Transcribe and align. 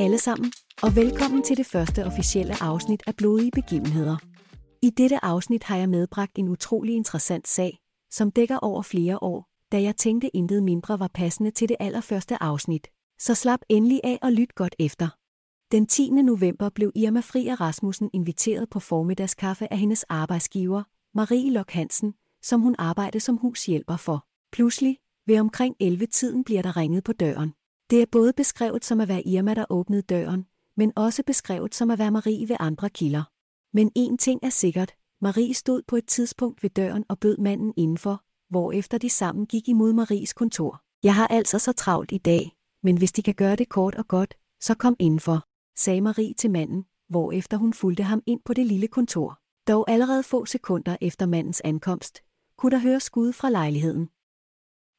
alle 0.00 0.18
sammen, 0.18 0.52
og 0.82 0.96
velkommen 0.96 1.42
til 1.42 1.56
det 1.56 1.66
første 1.66 2.06
officielle 2.06 2.62
afsnit 2.62 3.02
af 3.06 3.16
Blodige 3.16 3.50
Begivenheder. 3.50 4.16
I 4.82 4.90
dette 4.90 5.24
afsnit 5.24 5.64
har 5.64 5.76
jeg 5.76 5.88
medbragt 5.88 6.38
en 6.38 6.48
utrolig 6.48 6.94
interessant 6.94 7.48
sag, 7.48 7.78
som 8.10 8.30
dækker 8.30 8.56
over 8.56 8.82
flere 8.82 9.22
år, 9.22 9.48
da 9.72 9.82
jeg 9.82 9.96
tænkte 9.96 10.36
intet 10.36 10.62
mindre 10.62 10.98
var 10.98 11.10
passende 11.14 11.50
til 11.50 11.68
det 11.68 11.76
allerførste 11.80 12.42
afsnit. 12.42 12.88
Så 13.18 13.34
slap 13.34 13.60
endelig 13.68 14.00
af 14.04 14.18
og 14.22 14.32
lyt 14.32 14.54
godt 14.54 14.74
efter. 14.78 15.08
Den 15.72 15.86
10. 15.86 16.10
november 16.10 16.68
blev 16.68 16.92
Irma 16.94 17.20
Fri 17.20 17.54
Rasmussen 17.54 18.10
inviteret 18.12 18.70
på 18.70 18.80
formiddagskaffe 18.80 19.72
af 19.72 19.78
hendes 19.78 20.04
arbejdsgiver, 20.04 20.82
Marie 21.14 21.52
Lok 21.52 21.70
Hansen, 21.70 22.14
som 22.42 22.60
hun 22.60 22.74
arbejdede 22.78 23.20
som 23.20 23.36
hushjælper 23.36 23.96
for. 23.96 24.26
Pludselig, 24.52 24.96
ved 25.26 25.40
omkring 25.40 25.76
11-tiden 25.82 26.44
bliver 26.44 26.62
der 26.62 26.76
ringet 26.76 27.04
på 27.04 27.12
døren. 27.12 27.52
Det 27.90 28.02
er 28.02 28.06
både 28.12 28.32
beskrevet 28.32 28.84
som 28.84 29.00
at 29.00 29.08
være 29.08 29.22
Irma, 29.22 29.54
der 29.54 29.64
åbnede 29.70 30.02
døren, 30.02 30.46
men 30.76 30.92
også 30.96 31.22
beskrevet 31.26 31.74
som 31.74 31.90
at 31.90 31.98
være 31.98 32.10
Marie 32.10 32.48
ved 32.48 32.56
andre 32.60 32.90
kilder. 32.90 33.22
Men 33.72 33.92
en 33.94 34.18
ting 34.18 34.40
er 34.42 34.50
sikkert, 34.50 34.92
Marie 35.20 35.54
stod 35.54 35.82
på 35.88 35.96
et 35.96 36.06
tidspunkt 36.06 36.62
ved 36.62 36.70
døren 36.70 37.04
og 37.08 37.18
bød 37.18 37.38
manden 37.38 37.74
indenfor, 37.76 38.22
hvorefter 38.48 38.98
de 38.98 39.10
sammen 39.10 39.46
gik 39.46 39.68
imod 39.68 39.92
Maries 39.92 40.32
kontor. 40.32 40.82
Jeg 41.02 41.14
har 41.14 41.26
altså 41.26 41.58
så 41.58 41.72
travlt 41.72 42.12
i 42.12 42.18
dag, 42.18 42.56
men 42.82 42.98
hvis 42.98 43.12
de 43.12 43.22
kan 43.22 43.34
gøre 43.34 43.56
det 43.56 43.68
kort 43.68 43.94
og 43.94 44.08
godt, 44.08 44.34
så 44.60 44.74
kom 44.74 44.96
indenfor, 44.98 45.44
sagde 45.76 46.00
Marie 46.00 46.34
til 46.34 46.50
manden, 46.50 46.84
hvorefter 47.08 47.56
hun 47.56 47.72
fulgte 47.72 48.02
ham 48.02 48.22
ind 48.26 48.40
på 48.44 48.54
det 48.54 48.66
lille 48.66 48.88
kontor. 48.88 49.38
Dog 49.68 49.90
allerede 49.90 50.22
få 50.22 50.46
sekunder 50.46 50.96
efter 51.00 51.26
mandens 51.26 51.60
ankomst, 51.64 52.20
kunne 52.56 52.70
der 52.70 52.78
høre 52.78 53.00
skud 53.00 53.32
fra 53.32 53.50
lejligheden. 53.50 54.08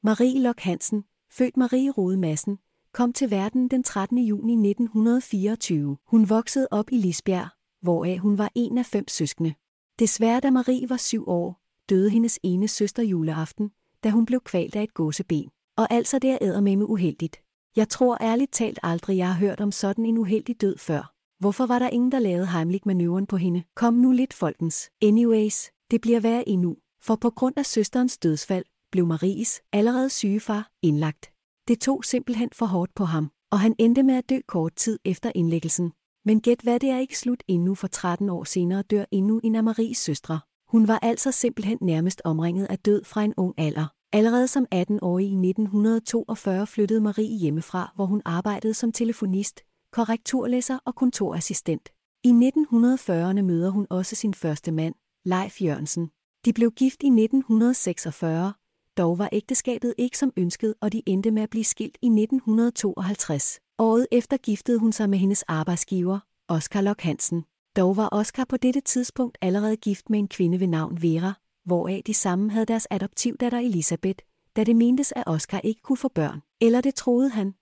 Marie 0.04 0.40
Lok 0.40 0.60
Hansen, 0.60 1.04
født 1.30 1.58
Marie 1.58 1.92
Rode 1.92 2.18
Madsen, 2.18 2.60
kom 2.94 3.14
til 3.14 3.32
verden 3.32 3.68
den 3.68 3.84
13. 3.84 4.18
juni 4.18 4.54
1924. 4.54 5.98
Hun 6.08 6.30
voksede 6.30 6.68
op 6.72 6.92
i 6.92 6.98
Lisbjerg, 6.98 7.50
hvoraf 7.82 8.18
hun 8.20 8.38
var 8.38 8.52
en 8.56 8.78
af 8.78 8.86
fem 8.86 9.08
søskende. 9.08 9.54
Desværre 10.00 10.40
da 10.40 10.52
Marie 10.52 10.90
var 10.90 10.98
syv 10.98 11.28
år, 11.28 11.62
døde 11.90 12.10
hendes 12.10 12.40
ene 12.44 12.68
søster 12.68 13.04
juleaften, 13.04 13.72
da 14.04 14.10
hun 14.10 14.26
blev 14.26 14.42
kvalt 14.42 14.76
af 14.76 14.84
et 14.84 14.94
gåseben. 14.94 15.50
Og 15.78 15.94
altså 15.94 16.20
det 16.20 16.30
er 16.42 16.62
med 16.62 16.78
uheldigt. 16.78 17.38
Jeg 17.76 17.90
tror 17.90 18.18
ærligt 18.22 18.54
talt 18.54 18.80
aldrig, 18.84 19.18
jeg 19.18 19.28
har 19.28 19.40
hørt 19.40 19.62
om 19.62 19.72
sådan 19.72 20.06
en 20.06 20.18
uheldig 20.18 20.62
død 20.62 20.78
før. 20.78 21.14
Hvorfor 21.40 21.66
var 21.66 21.80
der 21.80 21.90
ingen, 21.90 22.12
der 22.12 22.20
lavede 22.20 22.48
heimlich 22.48 22.82
manøvren 22.86 23.28
på 23.28 23.38
hende? 23.38 23.64
Kom 23.76 23.94
nu 23.94 24.12
lidt, 24.12 24.34
folkens. 24.34 24.90
Anyways, 25.02 25.68
det 25.92 26.02
bliver 26.02 26.20
værre 26.20 26.50
endnu. 26.50 26.78
For 27.02 27.16
på 27.16 27.30
grund 27.30 27.58
af 27.58 27.66
søsterens 27.66 28.18
dødsfald, 28.18 28.66
blev 28.92 29.08
Maries, 29.08 29.62
allerede 29.74 30.10
syge 30.10 30.40
far, 30.40 30.72
indlagt. 30.82 31.32
Det 31.68 31.82
tog 31.82 32.06
simpelthen 32.06 32.50
for 32.54 32.66
hårdt 32.66 32.96
på 32.96 33.06
ham, 33.06 33.32
og 33.52 33.60
han 33.60 33.76
endte 33.80 34.04
med 34.04 34.16
at 34.16 34.30
dø 34.30 34.40
kort 34.48 34.76
tid 34.76 35.00
efter 35.06 35.32
indlæggelsen. 35.36 35.92
Men 36.26 36.42
gæt 36.42 36.62
hvad 36.62 36.80
det 36.80 36.90
er 36.90 37.00
ikke 37.00 37.20
slut 37.20 37.44
endnu 37.48 37.76
for 37.76 37.88
13 37.88 38.30
år 38.30 38.44
senere 38.44 38.82
dør 38.82 39.06
endnu 39.12 39.40
en 39.44 39.56
af 39.56 39.64
Maries 39.64 39.98
søstre. 39.98 40.40
Hun 40.68 40.88
var 40.88 41.00
altså 41.00 41.32
simpelthen 41.32 41.78
nærmest 41.82 42.22
omringet 42.26 42.66
af 42.66 42.80
død 42.80 43.04
fra 43.04 43.24
en 43.24 43.34
ung 43.38 43.54
alder. 43.58 43.88
Allerede 44.14 44.48
som 44.48 44.66
18-årig 44.76 45.26
i 45.26 45.50
1942 45.50 46.68
flyttede 46.68 47.02
Marie 47.02 47.38
hjemmefra, 47.38 47.92
hvor 47.96 48.06
hun 48.06 48.22
arbejdede 48.26 48.74
som 48.74 48.92
telefonist, 48.92 49.62
korrekturlæser 49.92 50.78
og 50.86 50.96
kontorassistent. 50.96 51.90
I 52.24 52.30
1940'erne 52.30 53.42
møder 53.42 53.70
hun 53.70 53.88
også 53.90 54.16
sin 54.16 54.34
første 54.34 54.72
mand, 54.72 54.96
Leif 55.26 55.62
Jørgensen. 55.62 56.10
De 56.46 56.54
blev 56.54 56.72
gift 56.72 57.04
i 57.04 57.08
1946, 57.08 58.54
dog 58.98 59.20
var 59.20 59.30
ægteskabet 59.32 59.94
ikke 59.98 60.18
som 60.18 60.34
ønsket, 60.38 60.74
og 60.82 60.94
de 60.94 61.02
endte 61.06 61.32
med 61.32 61.44
at 61.44 61.50
blive 61.50 61.64
skilt 61.64 61.98
i 62.02 62.06
1952. 62.06 63.60
Året 63.78 64.08
efter 64.12 64.38
giftede 64.38 64.80
hun 64.80 64.92
sig 64.92 65.10
med 65.10 65.20
hendes 65.20 65.44
arbejdsgiver, 65.44 66.20
Oskar 66.48 66.82
Lok 66.82 67.02
Hansen. 67.02 67.44
Dog 67.76 67.98
var 67.98 68.10
Oskar 68.12 68.46
på 68.46 68.58
dette 68.58 68.82
tidspunkt 68.82 69.38
allerede 69.42 69.76
gift 69.76 70.10
med 70.10 70.20
en 70.20 70.28
kvinde 70.28 70.60
ved 70.60 70.68
navn 70.68 71.02
Vera, 71.02 71.34
hvoraf 71.66 72.02
de 72.08 72.14
sammen 72.14 72.50
havde 72.50 72.66
deres 72.66 72.88
adoptivdatter 72.90 73.60
Elisabeth, 73.60 74.24
da 74.56 74.64
det 74.64 74.76
mentes, 74.76 75.14
at 75.16 75.24
Oskar 75.26 75.60
ikke 75.60 75.82
kunne 75.82 75.98
få 75.98 76.08
børn. 76.08 76.42
Eller 76.62 76.82
det 76.82 76.96
troede 76.96 77.30
han. 77.30 77.54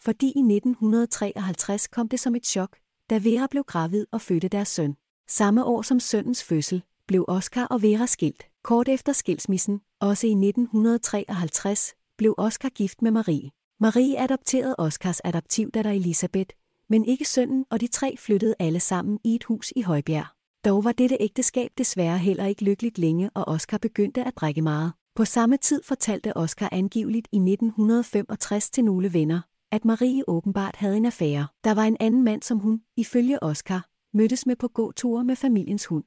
Fordi 0.00 0.26
i 0.26 0.40
1953 0.40 1.86
kom 1.86 2.08
det 2.08 2.20
som 2.20 2.34
et 2.34 2.46
chok, 2.46 2.76
da 3.10 3.18
Vera 3.18 3.46
blev 3.50 3.64
gravid 3.64 4.06
og 4.12 4.20
fødte 4.20 4.48
deres 4.48 4.68
søn. 4.68 4.96
Samme 5.28 5.64
år 5.64 5.82
som 5.82 6.00
sønnens 6.00 6.44
fødsel, 6.44 6.82
blev 7.06 7.24
Oskar 7.28 7.64
og 7.64 7.82
Vera 7.82 8.06
skilt. 8.06 8.42
Kort 8.62 8.88
efter 8.88 9.12
skilsmissen, 9.12 9.80
også 10.00 10.26
i 10.26 10.30
1953, 10.30 11.94
blev 12.18 12.34
Oskar 12.38 12.68
gift 12.68 13.02
med 13.02 13.10
Marie. 13.10 13.50
Marie 13.80 14.20
adopterede 14.20 14.74
Oskars 14.78 15.20
adoptivdatter 15.24 15.90
Elisabeth, 15.90 16.54
men 16.88 17.04
ikke 17.04 17.24
sønnen, 17.24 17.64
og 17.70 17.80
de 17.80 17.86
tre 17.86 18.16
flyttede 18.16 18.54
alle 18.58 18.80
sammen 18.80 19.18
i 19.24 19.34
et 19.34 19.44
hus 19.44 19.72
i 19.76 19.82
Højbjerg. 19.82 20.26
Dog 20.64 20.84
var 20.84 20.92
dette 20.92 21.16
ægteskab 21.20 21.70
desværre 21.78 22.18
heller 22.18 22.46
ikke 22.46 22.64
lykkeligt 22.64 22.98
længe, 22.98 23.30
og 23.34 23.48
Oskar 23.48 23.78
begyndte 23.78 24.24
at 24.24 24.36
drikke 24.36 24.62
meget. 24.62 24.92
På 25.14 25.24
samme 25.24 25.56
tid 25.56 25.82
fortalte 25.82 26.36
Oskar 26.36 26.68
angiveligt 26.72 27.28
i 27.32 27.36
1965 27.36 28.70
til 28.70 28.84
nogle 28.84 29.12
venner, 29.12 29.40
at 29.72 29.84
Marie 29.84 30.28
åbenbart 30.28 30.76
havde 30.76 30.96
en 30.96 31.06
affære. 31.06 31.46
Der 31.64 31.74
var 31.74 31.84
en 31.84 31.96
anden 32.00 32.22
mand, 32.22 32.42
som 32.42 32.58
hun, 32.58 32.82
ifølge 32.96 33.42
Oskar, 33.42 33.88
mødtes 34.16 34.46
med 34.46 34.56
på 34.56 34.68
gåture 34.68 35.24
med 35.24 35.36
familiens 35.36 35.86
hund. 35.86 36.04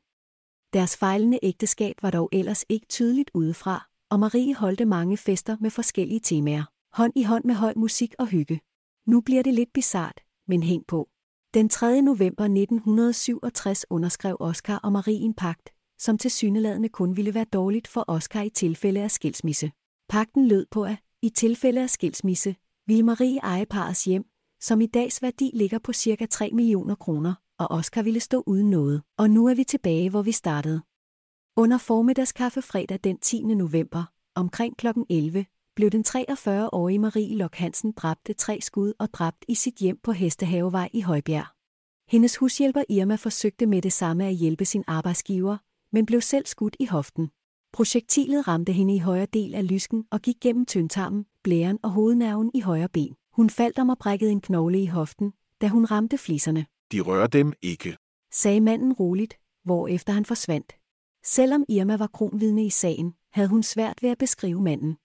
Deres 0.74 0.98
fejlende 0.98 1.40
ægteskab 1.44 1.96
var 2.02 2.12
dog 2.12 2.30
ellers 2.32 2.66
ikke 2.70 2.86
tydeligt 2.86 3.32
udefra, 3.34 3.88
og 4.09 4.20
Marie 4.20 4.56
holdte 4.56 4.86
mange 4.86 5.18
fester 5.18 5.58
med 5.59 5.70
forskellige 5.70 6.20
temaer. 6.20 6.64
Hånd 6.94 7.14
i 7.16 7.24
hånd 7.24 7.46
med 7.46 7.56
høj 7.56 7.74
musik 7.76 8.14
og 8.20 8.28
hygge. 8.28 8.62
Nu 9.08 9.22
bliver 9.22 9.44
det 9.44 9.54
lidt 9.54 9.74
bizart, 9.74 10.22
men 10.48 10.64
hæng 10.64 10.88
på. 10.88 11.10
Den 11.54 11.70
3. 11.70 12.02
november 12.02 12.44
1967 12.44 13.86
underskrev 13.90 14.38
Oscar 14.40 14.76
og 14.76 14.92
Marie 14.92 15.20
en 15.20 15.34
pagt, 15.34 15.70
som 16.00 16.18
til 16.18 16.31
syneladende 16.31 16.90
kun 16.90 17.18
ville 17.18 17.34
være 17.34 17.46
dårligt 17.54 17.88
for 17.88 18.06
Oscar 18.08 18.42
i 18.42 18.50
tilfælde 18.50 19.02
af 19.02 19.12
skilsmisse. 19.12 19.72
Pakten 20.10 20.48
lød 20.48 20.66
på, 20.72 20.84
at 20.84 20.98
i 21.22 21.30
tilfælde 21.30 21.81
af 21.81 21.90
skilsmisse 21.90 22.56
ville 22.88 23.04
Marie 23.04 23.40
eje 23.40 23.66
parets 23.66 24.04
hjem, 24.04 24.26
som 24.62 24.81
i 24.81 24.86
dags 24.86 25.22
værdi 25.22 25.52
ligger 25.54 25.80
på 25.80 25.94
ca. 25.94 26.26
3 26.26 26.50
millioner 26.54 26.96
kroner, 26.96 27.34
og 27.62 27.78
Oscar 27.78 28.02
ville 28.02 28.20
stå 28.20 28.44
uden 28.46 28.70
noget. 28.70 29.04
Og 29.18 29.30
nu 29.30 29.48
er 29.48 29.54
vi 29.54 29.64
tilbage, 29.64 30.10
hvor 30.10 30.22
vi 30.22 30.32
startede. 30.32 30.82
Under 31.58 31.78
formiddagskaffe 31.78 32.62
fredag 32.62 33.00
den 33.04 33.18
10. 33.18 33.42
november, 33.44 34.04
omkring 34.36 34.78
kl. 34.78 34.88
11, 35.10 35.46
blev 35.76 35.90
den 35.90 36.04
43-årige 36.08 37.00
Marie 37.00 37.38
Lok 37.38 37.56
Hansen 37.56 37.92
dræbt 37.92 38.30
tre 38.38 38.62
skud 38.62 38.94
og 39.00 39.14
dræbt 39.14 39.46
i 39.48 39.56
sit 39.56 39.76
hjem 39.76 40.00
på 40.04 40.12
Hestehavevej 40.12 40.90
i 40.94 41.02
Højbjerg. 41.02 41.46
Hendes 42.12 42.38
hushjælper 42.38 42.84
Irma 42.90 43.16
forsøgte 43.16 43.66
med 43.66 43.82
det 43.82 43.94
samme 43.94 44.26
at 44.28 44.34
hjælpe 44.34 44.66
sin 44.66 44.84
arbejdsgiver, 44.88 45.58
men 45.92 46.06
blev 46.06 46.22
selv 46.22 46.46
skudt 46.46 46.76
i 46.80 46.86
hoften. 46.86 47.30
Projektilet 47.74 48.48
ramte 48.48 48.72
hende 48.72 48.96
i 48.96 49.00
højre 49.00 49.26
del 49.26 49.56
af 49.56 49.68
lysken 49.68 50.06
og 50.12 50.22
gik 50.22 50.36
gennem 50.42 50.66
tyndtarmen, 50.66 51.26
blæren 51.44 51.80
og 51.84 51.92
hovednerven 51.92 52.52
i 52.54 52.60
højre 52.60 52.90
ben. 52.90 53.16
Hun 53.34 53.50
faldt 53.50 53.80
om 53.80 53.90
og 53.90 53.98
brækkede 53.98 54.32
en 54.32 54.42
knogle 54.42 54.82
i 54.82 54.86
hoften, 54.86 55.34
da 55.62 55.68
hun 55.68 55.86
ramte 55.86 56.18
fliserne. 56.18 56.66
De 56.91 57.02
rører 57.02 57.28
dem 57.28 57.53
ikke, 57.62 57.97
sagde 58.31 58.62
manden 58.62 58.94
roligt, 58.94 59.34
hvorefter 59.63 60.13
han 60.13 60.25
forsvandt. 60.25 60.74
Selvom 61.24 61.66
Irma 61.69 61.96
var 61.96 62.07
kronvidne 62.07 62.66
i 62.66 62.69
sagen, 62.69 63.13
havde 63.34 63.47
hun 63.47 63.63
svært 63.63 64.03
ved 64.03 64.09
at 64.09 64.18
beskrive 64.18 64.62
manden. 64.62 64.97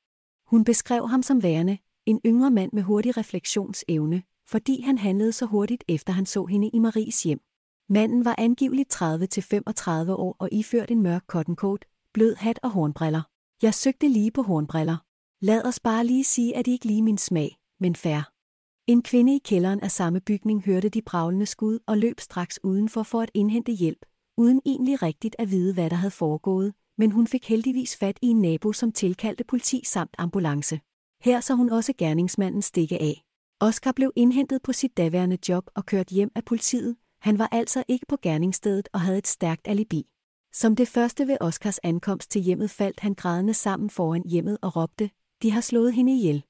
Hun 0.47 0.65
beskrev 0.65 1.09
ham 1.09 1.23
som 1.23 1.43
værende, 1.43 1.79
en 2.07 2.21
yngre 2.27 2.51
mand 2.51 2.73
med 2.73 2.83
hurtig 2.83 3.17
refleksionsevne, 3.17 4.23
fordi 4.47 4.81
han 4.81 4.99
handlede 4.99 5.33
så 5.33 5.47
hurtigt 5.47 5.85
efter 5.89 6.13
han 6.13 6.27
så 6.27 6.45
hende 6.45 6.69
i 6.69 6.79
Maries 6.79 7.23
hjem. 7.23 7.41
Manden 7.89 8.25
var 8.25 8.35
angiveligt 8.39 9.03
30-35 9.03 10.11
år 10.11 10.37
og 10.39 10.49
iført 10.53 10.91
en 10.91 11.03
mørk 11.03 11.25
cotton 11.27 11.57
coat, 11.57 11.85
blød 12.13 12.35
hat 12.35 12.61
og 12.63 12.71
hornbriller. 12.71 13.23
Jeg 13.63 13.75
søgte 13.75 14.09
lige 14.09 14.31
på 14.31 14.43
hornbriller. 14.43 14.97
Lad 15.41 15.65
os 15.65 15.81
bare 15.81 16.07
lige 16.07 16.25
sige, 16.25 16.57
at 16.57 16.67
det 16.67 16.73
ikke 16.73 16.87
lige 16.87 17.03
min 17.03 17.19
smag, 17.19 17.57
men 17.81 17.97
fair. 17.97 18.36
En 18.89 19.03
kvinde 19.03 19.37
i 19.37 19.39
kælderen 19.39 19.81
af 19.81 19.91
samme 19.91 20.21
bygning 20.21 20.63
hørte 20.63 20.89
de 20.89 21.03
bravlende 21.03 21.47
skud 21.47 21.79
og 21.87 21.99
løb 21.99 22.21
straks 22.21 22.61
udenfor 22.63 23.03
for 23.03 23.21
at 23.21 23.31
indhente 23.35 23.73
hjælp, 23.73 24.07
uden 24.37 24.61
egentlig 24.67 25.03
rigtigt 25.03 25.37
at 25.39 25.51
vide, 25.51 25.75
hvad 25.75 25.91
der 25.91 25.97
havde 25.97 26.11
foregået, 26.11 26.75
men 26.99 27.11
hun 27.11 27.27
fik 27.27 27.49
heldigvis 27.49 27.97
fat 27.97 28.19
i 28.23 28.27
en 28.27 28.41
nabo, 28.41 28.73
som 28.73 28.93
tilkaldte 28.93 29.45
politi 29.45 29.81
samt 29.85 30.15
ambulance. 30.19 30.81
Her 31.21 31.41
så 31.41 31.55
hun 31.55 31.71
også 31.71 31.93
gerningsmanden 31.99 32.63
stikke 32.63 32.99
af. 32.99 33.23
Oscar 33.61 33.93
blev 33.93 34.13
indhentet 34.17 34.63
på 34.63 34.73
sit 34.73 34.97
daværende 34.97 35.39
job 35.49 35.71
og 35.75 35.87
kørt 35.87 36.09
hjem 36.09 36.31
af 36.35 36.45
politiet. 36.45 36.97
Han 37.21 37.39
var 37.39 37.49
altså 37.53 37.85
ikke 37.89 38.07
på 38.09 38.17
gerningsstedet 38.23 38.89
og 38.93 39.01
havde 39.01 39.19
et 39.19 39.27
stærkt 39.27 39.69
alibi. 39.69 40.11
Som 40.53 40.77
det 40.77 40.89
første 40.89 41.27
ved 41.27 41.37
Oscars 41.41 41.79
ankomst 41.79 42.31
til 42.31 42.43
hjemmet 42.43 42.71
faldt 42.71 43.01
han 43.01 43.15
grædende 43.15 43.55
sammen 43.55 43.91
foran 43.91 44.23
hjemmet 44.27 44.59
og 44.63 44.77
råbte, 44.77 45.11
de 45.43 45.51
har 45.51 45.61
slået 45.61 45.93
hende 45.93 46.13
ihjel. 46.13 46.45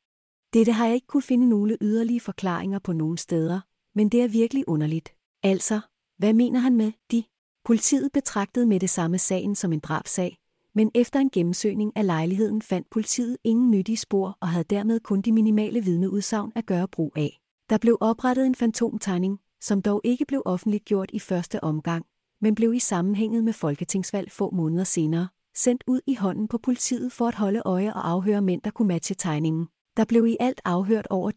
Dette 0.57 0.73
har 0.73 0.87
jeg 0.87 0.95
ikke 0.95 1.07
kunne 1.07 1.23
finde 1.23 1.49
nogle 1.49 1.77
yderlige 1.81 2.21
forklaringer 2.21 2.79
på 2.79 2.93
nogen 2.93 3.17
steder, 3.17 3.61
men 3.95 4.09
det 4.09 4.23
er 4.23 4.29
virkelig 4.29 4.65
underligt. 4.69 5.15
Altså, 5.43 5.81
hvad 6.19 6.33
mener 6.33 6.61
han 6.61 6.77
med 6.77 6.93
de? 7.11 7.25
Politiet 7.65 8.13
betragtede 8.13 8.67
med 8.67 8.81
det 8.81 8.91
samme 8.91 9.19
sagen 9.19 9.55
som 9.55 9.73
en 9.73 9.81
drabsag, 9.81 10.39
men 10.75 10.91
efter 10.95 11.21
en 11.21 11.31
gennemsøgning 11.31 11.93
af 11.97 12.07
lejligheden 12.07 12.63
fandt 12.63 12.91
politiet 12.91 13.37
ingen 13.45 13.71
nyttige 13.71 13.97
spor 13.97 14.39
og 14.41 14.49
havde 14.49 14.65
dermed 14.65 15.01
kun 15.01 15.21
de 15.21 15.33
minimale 15.33 15.81
vidneudsagn 15.81 16.53
at 16.55 16.67
gøre 16.67 16.89
brug 16.89 17.13
af. 17.17 17.41
Der 17.71 17.79
blev 17.79 17.99
oprettet 18.01 18.47
en 18.47 18.55
fantomtegning, 18.55 19.41
som 19.61 19.83
dog 19.83 20.01
ikke 20.05 20.25
blev 20.25 20.43
offentliggjort 20.45 21.11
i 21.13 21.19
første 21.19 21.65
omgang, 21.65 22.07
men 22.41 22.55
blev 22.55 22.75
i 22.75 22.79
sammenhænget 22.79 23.45
med 23.45 23.53
folketingsvalg 23.53 24.31
få 24.31 24.51
måneder 24.51 24.85
senere, 24.85 25.29
sendt 25.55 25.85
ud 25.87 26.01
i 26.07 26.15
hånden 26.15 26.49
på 26.49 26.59
politiet 26.59 27.13
for 27.13 27.29
at 27.29 27.35
holde 27.35 27.63
øje 27.65 27.95
og 27.95 28.11
afhøre 28.11 28.43
mænd, 28.43 28.63
der 28.63 28.71
kunne 28.71 28.89
matche 28.89 29.15
tegningen. 29.15 29.69
Der 29.97 30.05
blev 30.05 30.27
i 30.27 30.37
alt 30.41 30.61
afhørt 30.65 31.07
over 31.11 31.31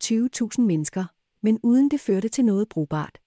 20.000 0.59 0.61
mennesker, 0.61 1.06
men 1.44 1.59
uden 1.63 1.91
det 1.91 2.00
førte 2.00 2.29
til 2.29 2.45
noget 2.45 2.69
brugbart. 2.69 3.17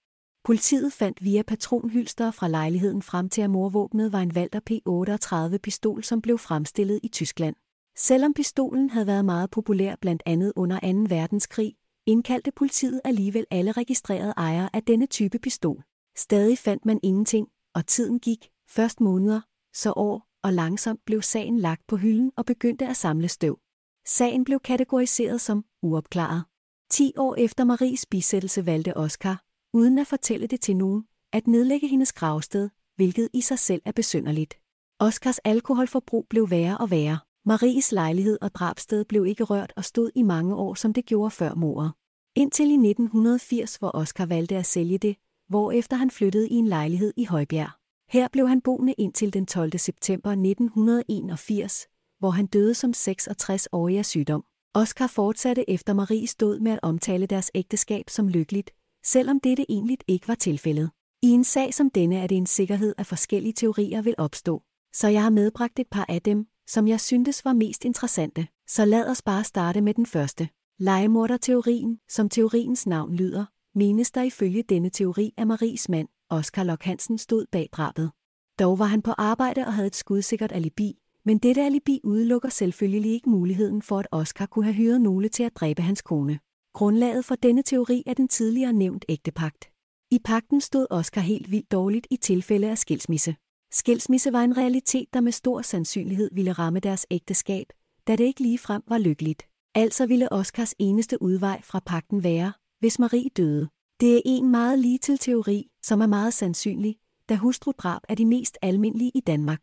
Politiet 0.44 0.92
fandt 0.92 1.24
via 1.24 1.42
patronhylster 1.42 2.30
fra 2.30 2.48
lejligheden 2.48 3.02
frem 3.02 3.28
til, 3.28 3.42
at 3.42 3.50
morvåbnet 3.50 4.12
var 4.12 4.20
en 4.20 4.32
Walter 4.32 4.60
P38 4.70 5.58
pistol, 5.58 6.04
som 6.04 6.22
blev 6.22 6.38
fremstillet 6.38 7.00
i 7.02 7.08
Tyskland. 7.08 7.56
Selvom 7.96 8.34
pistolen 8.34 8.90
havde 8.90 9.06
været 9.06 9.24
meget 9.24 9.50
populær 9.50 9.94
blandt 10.00 10.22
andet 10.26 10.52
under 10.56 11.08
2. 11.08 11.14
verdenskrig, 11.14 11.74
indkaldte 12.06 12.52
politiet 12.56 13.00
alligevel 13.04 13.46
alle 13.50 13.72
registrerede 13.72 14.34
ejere 14.36 14.68
af 14.72 14.82
denne 14.82 15.06
type 15.06 15.38
pistol. 15.38 15.82
Stadig 16.16 16.58
fandt 16.58 16.84
man 16.84 17.00
ingenting, 17.02 17.48
og 17.74 17.86
tiden 17.86 18.20
gik, 18.20 18.48
først 18.68 19.00
måneder, 19.00 19.40
så 19.74 19.92
år, 19.96 20.28
og 20.42 20.52
langsomt 20.52 21.00
blev 21.06 21.22
sagen 21.22 21.58
lagt 21.58 21.86
på 21.86 21.96
hylden 21.96 22.32
og 22.36 22.46
begyndte 22.46 22.86
at 22.86 22.96
samle 22.96 23.28
støv. 23.28 23.58
Sagen 24.06 24.44
blev 24.44 24.60
kategoriseret 24.60 25.40
som 25.40 25.64
uopklaret. 25.82 26.44
10 26.90 27.12
år 27.16 27.34
efter 27.34 27.64
Maries 27.64 28.06
bisættelse 28.06 28.66
valgte 28.66 28.96
Oscar, 28.96 29.42
uden 29.72 29.98
at 29.98 30.06
fortælle 30.06 30.46
det 30.46 30.60
til 30.60 30.76
nogen, 30.76 31.04
at 31.32 31.46
nedlægge 31.46 31.88
hendes 31.88 32.12
gravsted, 32.12 32.70
hvilket 32.96 33.28
i 33.32 33.40
sig 33.40 33.58
selv 33.58 33.82
er 33.84 33.92
besynderligt. 33.92 34.54
Oscars 34.98 35.38
alkoholforbrug 35.38 36.26
blev 36.30 36.50
værre 36.50 36.78
og 36.78 36.90
værre. 36.90 37.18
Maries 37.44 37.92
lejlighed 37.92 38.38
og 38.42 38.54
drabsted 38.54 39.04
blev 39.04 39.26
ikke 39.26 39.44
rørt 39.44 39.72
og 39.76 39.84
stod 39.84 40.10
i 40.14 40.22
mange 40.22 40.54
år, 40.54 40.74
som 40.74 40.92
det 40.92 41.06
gjorde 41.06 41.30
før 41.30 41.54
mordet. 41.54 41.92
Indtil 42.36 42.70
i 42.70 42.74
1980, 42.74 43.76
hvor 43.76 43.90
Oscar 43.94 44.26
valgte 44.26 44.56
at 44.56 44.66
sælge 44.66 44.98
det, 44.98 45.16
hvorefter 45.48 45.96
han 45.96 46.10
flyttede 46.10 46.48
i 46.48 46.54
en 46.54 46.68
lejlighed 46.68 47.12
i 47.16 47.24
Højbjerg. 47.24 47.70
Her 48.08 48.28
blev 48.28 48.48
han 48.48 48.60
boende 48.60 48.92
indtil 48.92 49.32
den 49.32 49.46
12. 49.46 49.78
september 49.78 50.30
1981, 50.30 51.86
hvor 52.22 52.30
han 52.30 52.46
døde 52.46 52.74
som 52.74 52.92
66-årig 52.96 53.98
af 53.98 54.06
sygdom. 54.06 54.44
Oscar 54.74 55.06
fortsatte 55.06 55.70
efter 55.70 55.92
Maries 55.92 56.34
død 56.34 56.60
med 56.60 56.72
at 56.72 56.78
omtale 56.82 57.26
deres 57.26 57.50
ægteskab 57.54 58.10
som 58.10 58.28
lykkeligt, 58.28 58.70
selvom 59.04 59.40
dette 59.40 59.70
egentlig 59.70 59.98
ikke 60.08 60.28
var 60.28 60.34
tilfældet. 60.34 60.90
I 61.22 61.28
en 61.28 61.44
sag 61.44 61.74
som 61.74 61.90
denne 61.90 62.16
er 62.16 62.26
det 62.26 62.36
en 62.36 62.46
sikkerhed, 62.46 62.94
at 62.98 63.06
forskellige 63.06 63.52
teorier 63.52 64.02
vil 64.02 64.14
opstå. 64.18 64.62
Så 64.94 65.08
jeg 65.08 65.22
har 65.22 65.30
medbragt 65.30 65.78
et 65.78 65.86
par 65.90 66.06
af 66.08 66.22
dem, 66.22 66.46
som 66.68 66.88
jeg 66.88 67.00
syntes 67.00 67.44
var 67.44 67.52
mest 67.52 67.84
interessante. 67.84 68.46
Så 68.68 68.84
lad 68.84 69.10
os 69.10 69.22
bare 69.22 69.44
starte 69.44 69.80
med 69.80 69.94
den 69.94 70.06
første. 70.06 70.48
Legemorderteorien, 70.78 71.98
som 72.08 72.28
teoriens 72.28 72.86
navn 72.86 73.14
lyder, 73.14 73.44
menes 73.74 74.10
der 74.10 74.22
ifølge 74.22 74.62
denne 74.62 74.90
teori, 74.90 75.34
at 75.36 75.46
Maries 75.46 75.88
mand, 75.88 76.08
Oscar 76.30 76.64
Lok 76.64 76.82
Hansen, 76.82 77.18
stod 77.18 77.46
bag 77.52 77.68
drabet. 77.72 78.10
Dog 78.58 78.78
var 78.78 78.84
han 78.84 79.02
på 79.02 79.12
arbejde 79.18 79.66
og 79.66 79.74
havde 79.74 79.86
et 79.86 79.96
skudsikkert 79.96 80.52
alibi, 80.52 81.01
men 81.24 81.38
dette 81.38 81.62
alibi 81.62 82.00
udelukker 82.04 82.48
selvfølgelig 82.48 83.12
ikke 83.12 83.30
muligheden 83.30 83.82
for, 83.82 83.98
at 83.98 84.06
Oscar 84.10 84.46
kunne 84.46 84.64
have 84.64 84.74
hyret 84.74 85.00
nogle 85.00 85.28
til 85.28 85.42
at 85.42 85.56
dræbe 85.56 85.82
hans 85.82 86.02
kone. 86.02 86.38
Grundlaget 86.74 87.24
for 87.24 87.34
denne 87.34 87.62
teori 87.62 88.02
er 88.06 88.14
den 88.14 88.28
tidligere 88.28 88.72
nævnt 88.72 89.04
ægtepagt. 89.08 89.70
I 90.10 90.18
pakten 90.24 90.60
stod 90.60 90.86
Oscar 90.90 91.20
helt 91.20 91.50
vildt 91.50 91.72
dårligt 91.72 92.06
i 92.10 92.16
tilfælde 92.16 92.70
af 92.70 92.78
skilsmisse. 92.78 93.36
Skilsmisse 93.72 94.32
var 94.32 94.42
en 94.42 94.56
realitet, 94.56 95.06
der 95.14 95.20
med 95.20 95.32
stor 95.32 95.62
sandsynlighed 95.62 96.30
ville 96.32 96.52
ramme 96.52 96.80
deres 96.80 97.06
ægteskab, 97.10 97.66
da 98.06 98.16
det 98.16 98.24
ikke 98.24 98.42
ligefrem 98.42 98.82
var 98.88 98.98
lykkeligt. 98.98 99.42
Altså 99.74 100.06
ville 100.06 100.32
Oscars 100.32 100.74
eneste 100.78 101.22
udvej 101.22 101.62
fra 101.62 101.80
pakten 101.86 102.24
være, 102.24 102.52
hvis 102.80 102.98
Marie 102.98 103.28
døde. 103.36 103.68
Det 104.00 104.16
er 104.16 104.22
en 104.24 104.50
meget 104.50 104.78
lige 104.78 104.98
til 104.98 105.18
teori, 105.18 105.70
som 105.82 106.00
er 106.00 106.06
meget 106.06 106.34
sandsynlig, 106.34 106.96
da 107.28 107.36
hustrudrab 107.36 108.02
er 108.08 108.14
de 108.14 108.24
mest 108.24 108.58
almindelige 108.62 109.12
i 109.14 109.20
Danmark. 109.20 109.60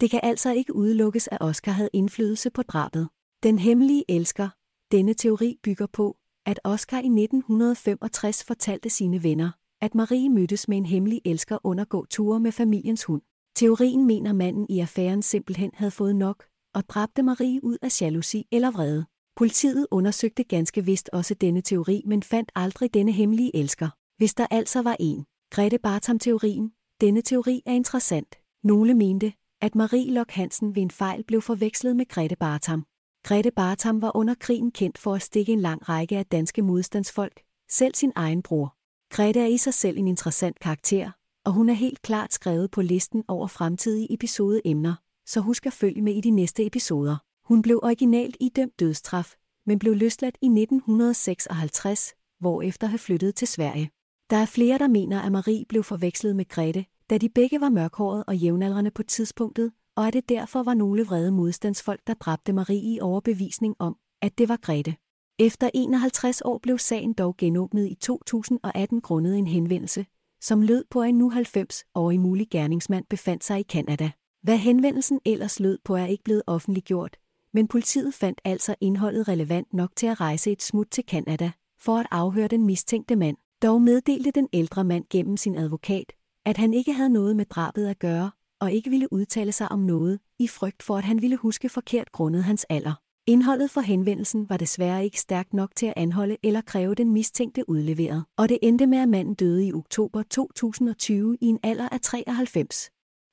Det 0.00 0.10
kan 0.10 0.20
altså 0.22 0.52
ikke 0.52 0.76
udelukkes, 0.76 1.28
at 1.32 1.38
Oscar 1.40 1.72
havde 1.72 1.90
indflydelse 1.92 2.50
på 2.50 2.62
drabet. 2.62 3.08
Den 3.42 3.58
hemmelige 3.58 4.04
elsker. 4.08 4.48
Denne 4.92 5.14
teori 5.14 5.58
bygger 5.62 5.86
på, 5.86 6.16
at 6.46 6.60
Oscar 6.64 6.96
i 6.96 7.06
1965 7.06 8.44
fortalte 8.44 8.90
sine 8.90 9.22
venner, 9.22 9.50
at 9.80 9.94
Marie 9.94 10.30
mødtes 10.30 10.68
med 10.68 10.76
en 10.76 10.86
hemmelig 10.86 11.20
elsker 11.24 11.58
under 11.64 11.84
gåture 11.84 12.40
med 12.40 12.52
familiens 12.52 13.04
hund. 13.04 13.22
Teorien 13.56 14.06
mener 14.06 14.32
manden 14.32 14.66
i 14.68 14.80
affæren 14.80 15.22
simpelthen 15.22 15.70
havde 15.74 15.90
fået 15.90 16.16
nok 16.16 16.44
og 16.74 16.88
dræbte 16.88 17.22
Marie 17.22 17.64
ud 17.64 17.78
af 17.82 18.00
jalousi 18.00 18.46
eller 18.52 18.70
vrede. 18.70 19.06
Politiet 19.36 19.86
undersøgte 19.90 20.44
ganske 20.44 20.84
vist 20.84 21.10
også 21.12 21.34
denne 21.34 21.60
teori, 21.60 22.02
men 22.06 22.22
fandt 22.22 22.52
aldrig 22.54 22.94
denne 22.94 23.12
hemmelige 23.12 23.56
elsker. 23.56 23.88
Hvis 24.16 24.34
der 24.34 24.46
altså 24.50 24.82
var 24.82 24.96
en. 25.00 25.26
Grete 25.50 25.78
Bartam-teorien. 25.78 26.72
Denne 27.00 27.22
teori 27.22 27.62
er 27.66 27.72
interessant. 27.72 28.36
Nogle 28.64 28.94
mente, 28.94 29.32
at 29.60 29.74
Marie 29.74 30.10
Lok 30.12 30.30
Hansen 30.30 30.74
ved 30.74 30.82
en 30.82 30.90
fejl 30.90 31.24
blev 31.24 31.42
forvekslet 31.42 31.96
med 31.96 32.08
Grete 32.08 32.36
Bartam. 32.36 32.86
Grete 33.24 33.50
Bartam 33.50 34.02
var 34.02 34.16
under 34.16 34.34
krigen 34.34 34.70
kendt 34.70 34.98
for 34.98 35.14
at 35.14 35.22
stikke 35.22 35.52
en 35.52 35.60
lang 35.60 35.88
række 35.88 36.18
af 36.18 36.26
danske 36.26 36.62
modstandsfolk, 36.62 37.40
selv 37.70 37.94
sin 37.94 38.12
egen 38.14 38.42
bror. 38.42 38.74
Grete 39.10 39.40
er 39.40 39.46
i 39.46 39.56
sig 39.56 39.74
selv 39.74 39.98
en 39.98 40.08
interessant 40.08 40.60
karakter, 40.60 41.10
og 41.44 41.52
hun 41.52 41.68
er 41.68 41.74
helt 41.74 42.02
klart 42.02 42.32
skrevet 42.32 42.70
på 42.70 42.82
listen 42.82 43.24
over 43.28 43.46
fremtidige 43.46 44.14
episodeemner, 44.14 44.94
så 45.26 45.40
husk 45.40 45.66
at 45.66 45.72
følge 45.72 46.02
med 46.02 46.14
i 46.14 46.20
de 46.20 46.30
næste 46.30 46.66
episoder. 46.66 47.16
Hun 47.44 47.62
blev 47.62 47.80
originalt 47.82 48.36
idømt 48.40 48.80
dødstraf, 48.80 49.34
men 49.66 49.78
blev 49.78 49.94
løsladt 49.94 50.38
i 50.42 50.46
1956, 50.46 52.14
hvorefter 52.40 52.86
har 52.86 52.98
flyttet 52.98 53.34
til 53.34 53.48
Sverige. 53.48 53.90
Der 54.30 54.36
er 54.36 54.46
flere, 54.46 54.78
der 54.78 54.88
mener, 54.88 55.22
at 55.22 55.32
Marie 55.32 55.64
blev 55.68 55.82
forvekslet 55.82 56.36
med 56.36 56.48
Grete, 56.48 56.84
da 57.10 57.18
de 57.18 57.28
begge 57.28 57.60
var 57.60 57.68
mørkhåret 57.68 58.24
og 58.26 58.36
jævnaldrende 58.36 58.90
på 58.90 59.02
tidspunktet, 59.02 59.72
og 59.96 60.06
at 60.06 60.12
det 60.12 60.28
derfor 60.28 60.62
var 60.62 60.74
nogle 60.74 61.04
vrede 61.04 61.32
modstandsfolk, 61.32 62.00
der 62.06 62.14
dræbte 62.14 62.52
Marie 62.52 62.94
i 62.94 63.00
overbevisning 63.00 63.76
om, 63.78 63.96
at 64.22 64.38
det 64.38 64.48
var 64.48 64.56
Grete. 64.56 64.96
Efter 65.38 65.70
51 65.74 66.42
år 66.44 66.58
blev 66.58 66.78
sagen 66.78 67.12
dog 67.12 67.36
genåbnet 67.36 67.86
i 67.86 67.94
2018 67.94 69.00
grundet 69.00 69.38
en 69.38 69.46
henvendelse, 69.46 70.06
som 70.40 70.62
lød 70.62 70.84
på, 70.90 71.02
at 71.02 71.08
en 71.08 71.18
nu 71.18 71.30
90-årig 71.30 72.20
mulig 72.20 72.46
gerningsmand 72.50 73.04
befandt 73.10 73.44
sig 73.44 73.60
i 73.60 73.62
Kanada. 73.62 74.10
Hvad 74.42 74.56
henvendelsen 74.56 75.20
ellers 75.24 75.60
lød 75.60 75.78
på 75.84 75.96
er 75.96 76.06
ikke 76.06 76.24
blevet 76.24 76.42
offentliggjort, 76.46 77.16
men 77.52 77.68
politiet 77.68 78.14
fandt 78.14 78.40
altså 78.44 78.74
indholdet 78.80 79.28
relevant 79.28 79.74
nok 79.74 79.90
til 79.96 80.06
at 80.06 80.20
rejse 80.20 80.52
et 80.52 80.62
smut 80.62 80.86
til 80.90 81.04
Kanada 81.06 81.50
for 81.78 81.96
at 81.96 82.06
afhøre 82.10 82.48
den 82.48 82.66
mistænkte 82.66 83.16
mand. 83.16 83.36
Dog 83.62 83.82
meddelte 83.82 84.30
den 84.30 84.48
ældre 84.52 84.84
mand 84.84 85.04
gennem 85.10 85.36
sin 85.36 85.56
advokat, 85.56 86.12
at 86.46 86.56
han 86.56 86.74
ikke 86.74 86.92
havde 86.92 87.10
noget 87.10 87.36
med 87.36 87.44
drabet 87.44 87.86
at 87.86 87.98
gøre, 87.98 88.30
og 88.60 88.72
ikke 88.72 88.90
ville 88.90 89.12
udtale 89.12 89.52
sig 89.52 89.72
om 89.72 89.78
noget, 89.78 90.20
i 90.38 90.48
frygt 90.48 90.82
for 90.82 90.96
at 90.96 91.04
han 91.04 91.22
ville 91.22 91.36
huske 91.36 91.68
forkert 91.68 92.12
grundet 92.12 92.44
hans 92.44 92.64
alder. 92.64 92.94
Indholdet 93.26 93.70
for 93.70 93.80
henvendelsen 93.80 94.48
var 94.48 94.56
desværre 94.56 95.04
ikke 95.04 95.20
stærkt 95.20 95.54
nok 95.54 95.76
til 95.76 95.86
at 95.86 95.94
anholde 95.96 96.36
eller 96.42 96.60
kræve 96.60 96.94
den 96.94 97.12
mistænkte 97.12 97.68
udleveret, 97.68 98.24
og 98.38 98.48
det 98.48 98.58
endte 98.62 98.86
med, 98.86 98.98
at 98.98 99.08
manden 99.08 99.34
døde 99.34 99.66
i 99.66 99.72
oktober 99.72 100.22
2020 100.22 101.36
i 101.40 101.46
en 101.46 101.58
alder 101.62 101.88
af 101.88 102.00
93. 102.00 102.90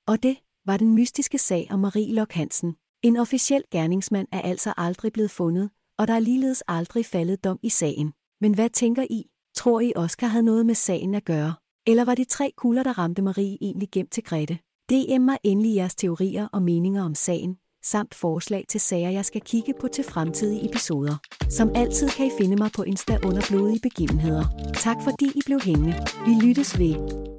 Og 0.08 0.24
det 0.24 0.38
var 0.66 0.78
den 0.78 0.94
mystiske 0.94 1.38
sag 1.38 1.68
om 1.72 1.80
Marie 1.80 2.14
Lok 2.14 2.32
Hansen. 2.32 2.76
En 3.04 3.18
officiel 3.18 3.64
gerningsmand 3.72 4.28
er 4.32 4.42
altså 4.42 4.74
aldrig 4.78 5.14
blevet 5.14 5.32
fundet, 5.32 5.70
og 6.00 6.08
der 6.08 6.14
er 6.14 6.20
ligeledes 6.20 6.64
aldrig 6.68 7.06
faldet 7.06 7.44
dom 7.44 7.60
i 7.64 7.70
sagen. 7.70 8.14
Men 8.42 8.56
hvad 8.56 8.70
tænker 8.70 9.06
I? 9.10 9.24
Tror 9.56 9.80
I 9.80 9.94
Oscar 9.96 10.28
havde 10.28 10.46
noget 10.46 10.66
med 10.66 10.76
sagen 10.76 11.16
at 11.16 11.26
gøre? 11.26 11.54
Eller 11.88 12.06
var 12.06 12.16
de 12.16 12.24
tre 12.24 12.52
kugler, 12.58 12.84
der 12.84 12.98
ramte 12.98 13.22
Marie 13.22 13.58
egentlig 13.62 13.90
gemt 13.92 14.12
til 14.12 14.24
Grete? 14.24 14.58
DM 14.90 15.22
mig 15.22 15.38
endelig 15.44 15.76
jeres 15.76 15.96
teorier 15.96 16.48
og 16.54 16.62
meninger 16.62 17.04
om 17.04 17.16
sagen, 17.16 17.58
samt 17.84 18.16
forslag 18.16 18.66
til 18.70 18.82
sager, 18.82 19.10
jeg 19.10 19.26
skal 19.26 19.42
kigge 19.42 19.74
på 19.82 19.88
til 19.88 20.04
fremtidige 20.04 20.70
episoder. 20.70 21.16
Som 21.50 21.72
altid 21.76 22.10
kan 22.10 22.26
I 22.26 22.30
finde 22.38 22.56
mig 22.56 22.72
på 22.76 22.84
Insta 22.84 23.18
under 23.26 23.42
blodige 23.50 23.80
begivenheder. 23.84 24.46
Tak 24.74 24.98
fordi 25.04 25.26
I 25.26 25.42
blev 25.46 25.60
hængende. 25.60 25.94
Vi 26.26 26.48
lyttes 26.48 26.80
ved. 26.80 27.33